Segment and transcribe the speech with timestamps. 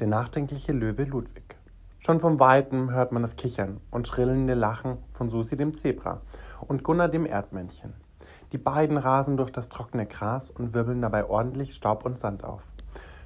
[0.00, 1.56] Der nachdenkliche Löwe Ludwig.
[1.98, 6.20] Schon vom Weiten hört man das Kichern und schrillende Lachen von Susi dem Zebra
[6.68, 7.94] und Gunnar dem Erdmännchen.
[8.52, 12.62] Die beiden rasen durch das trockene Gras und wirbeln dabei ordentlich Staub und Sand auf.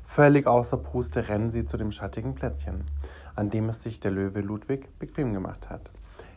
[0.02, 2.84] Völlig außer Puste rennen sie zu dem schattigen Plätzchen,
[3.36, 5.90] an dem es sich der Löwe Ludwig bequem gemacht hat.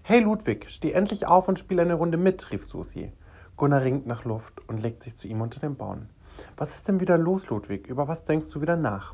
[0.03, 3.13] Hey Ludwig, steh endlich auf und spiel eine Runde mit, rief Susi.
[3.55, 6.09] Gunnar ringt nach Luft und legt sich zu ihm unter den Bauen.
[6.57, 7.87] Was ist denn wieder los, Ludwig?
[7.87, 9.13] Über was denkst du wieder nach?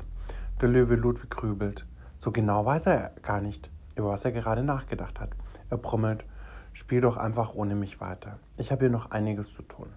[0.60, 1.86] Der Löwe Ludwig grübelt.
[2.18, 5.30] So genau weiß er gar nicht, über was er gerade nachgedacht hat.
[5.70, 6.24] Er brummelt,
[6.72, 8.38] spiel doch einfach ohne mich weiter.
[8.56, 9.88] Ich habe hier noch einiges zu tun.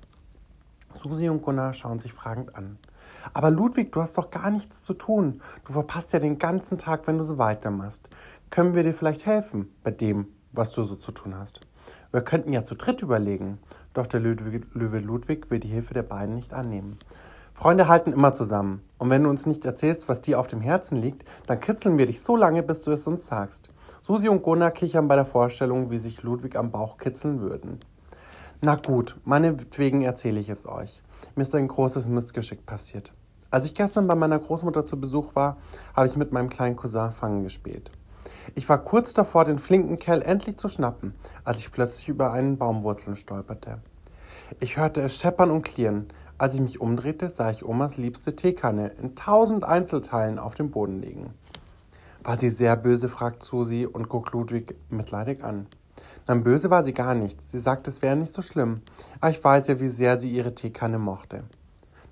[0.91, 2.79] Susi und Gunnar schauen sich fragend an.
[3.33, 5.41] Aber Ludwig, du hast doch gar nichts zu tun.
[5.65, 8.09] Du verpasst ja den ganzen Tag, wenn du so weitermachst.
[8.49, 11.61] Können wir dir vielleicht helfen bei dem, was du so zu tun hast?
[12.11, 13.59] Wir könnten ja zu dritt überlegen.
[13.93, 16.97] Doch der Löwe Ludwig will die Hilfe der beiden nicht annehmen.
[17.55, 18.81] Freunde halten immer zusammen.
[18.97, 22.05] Und wenn du uns nicht erzählst, was dir auf dem Herzen liegt, dann kitzeln wir
[22.05, 23.69] dich so lange, bis du es uns sagst.
[24.01, 27.79] Susi und Gunnar kichern bei der Vorstellung, wie sich Ludwig am Bauch kitzeln würden.
[28.61, 31.01] Na gut, meinetwegen erzähle ich es euch.
[31.35, 33.13] Mir ist ein großes Missgeschick passiert.
[33.51, 35.55] Als ich gestern bei meiner Großmutter zu Besuch war,
[35.95, 37.89] habe ich mit meinem kleinen Cousin Fangen gespielt.
[38.53, 42.57] Ich war kurz davor, den flinken Kerl endlich zu schnappen, als ich plötzlich über einen
[42.57, 43.79] Baumwurzeln stolperte.
[44.59, 46.07] Ich hörte es scheppern und klirren,
[46.37, 51.01] als ich mich umdrehte, sah ich Omas liebste Teekanne in tausend Einzelteilen auf dem Boden
[51.01, 51.33] liegen.
[52.23, 55.67] War sie sehr böse, fragt Susi und guckt Ludwig mitleidig an.
[56.27, 57.39] Nein, böse war sie gar nicht.
[57.39, 58.81] Sie sagt, es wäre nicht so schlimm.
[59.21, 61.43] Aber ich weiß ja, wie sehr sie ihre Teekanne mochte.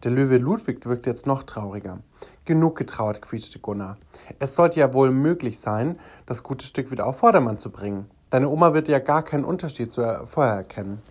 [0.04, 2.00] Der Löwe Ludwig wirkt jetzt noch trauriger.
[2.46, 3.98] Genug getrauert, quietschte Gunnar.
[4.38, 8.06] Es sollte ja wohl möglich sein, das gute Stück wieder auf Vordermann zu bringen.
[8.30, 11.02] Deine Oma wird ja gar keinen Unterschied zu vorher erkennen.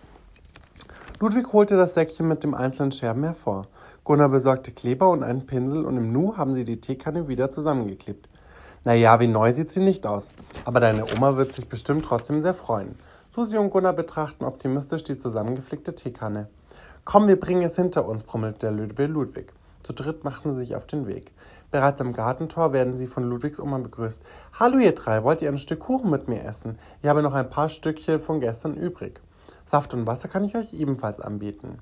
[1.19, 3.67] Ludwig holte das Säckchen mit den einzelnen Scherben hervor.
[4.03, 8.27] Gunnar besorgte Kleber und einen Pinsel und im Nu haben sie die Teekanne wieder zusammengeklebt.
[8.83, 10.31] Naja, wie neu sieht sie nicht aus.
[10.65, 12.95] Aber deine Oma wird sich bestimmt trotzdem sehr freuen.
[13.29, 16.49] Susi und Gunnar betrachten optimistisch die zusammengeflickte Teekanne.
[17.05, 19.53] Komm, wir bringen es hinter uns, brummelt der Löwe Ludwig.
[19.83, 21.31] Zu dritt machten sie sich auf den Weg.
[21.69, 24.21] Bereits am Gartentor werden sie von Ludwigs Oma begrüßt.
[24.59, 26.79] Hallo ihr drei, wollt ihr ein Stück Kuchen mit mir essen?
[27.01, 29.21] Ich habe noch ein paar Stückchen von gestern übrig.
[29.65, 31.79] Saft und Wasser kann ich euch ebenfalls anbieten.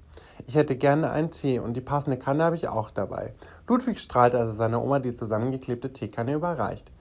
[0.47, 3.33] Ich hätte gerne einen Tee und die passende Kanne habe ich auch dabei.
[3.67, 6.91] Ludwig strahlt, als er seiner Oma die zusammengeklebte Teekanne überreicht.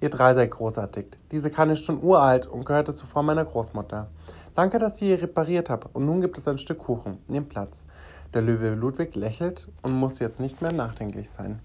[0.00, 1.18] Ihr drei seid großartig.
[1.30, 4.08] Diese Kanne ist schon uralt und gehörte zuvor meiner Großmutter.
[4.54, 7.18] Danke, dass ihr sie repariert habt und nun gibt es ein Stück Kuchen.
[7.28, 7.86] Nehmt Platz.
[8.32, 11.60] Der Löwe Ludwig lächelt und muss jetzt nicht mehr nachdenklich sein.